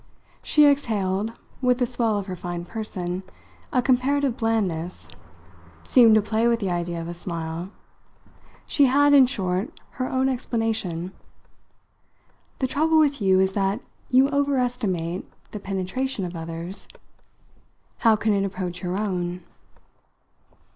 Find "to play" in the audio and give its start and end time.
6.15-6.47